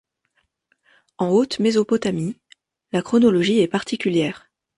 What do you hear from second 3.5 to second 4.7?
est particulière.